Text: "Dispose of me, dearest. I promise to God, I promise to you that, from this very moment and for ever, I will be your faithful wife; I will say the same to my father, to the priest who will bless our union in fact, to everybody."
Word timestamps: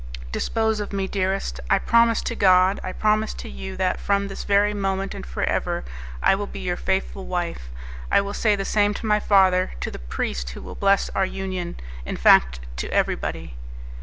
"Dispose 0.31 0.79
of 0.79 0.91
me, 0.91 1.07
dearest. 1.07 1.59
I 1.69 1.77
promise 1.77 2.23
to 2.23 2.35
God, 2.35 2.79
I 2.83 2.91
promise 2.91 3.35
to 3.35 3.47
you 3.47 3.77
that, 3.77 3.99
from 3.99 4.29
this 4.29 4.45
very 4.45 4.73
moment 4.73 5.13
and 5.13 5.23
for 5.23 5.43
ever, 5.43 5.83
I 6.23 6.33
will 6.33 6.47
be 6.47 6.59
your 6.59 6.75
faithful 6.75 7.27
wife; 7.27 7.69
I 8.11 8.19
will 8.19 8.33
say 8.33 8.55
the 8.55 8.65
same 8.65 8.95
to 8.95 9.05
my 9.05 9.19
father, 9.19 9.73
to 9.79 9.91
the 9.91 9.99
priest 9.99 10.49
who 10.49 10.63
will 10.63 10.73
bless 10.73 11.09
our 11.11 11.23
union 11.27 11.75
in 12.03 12.17
fact, 12.17 12.61
to 12.77 12.89
everybody." 12.89 13.53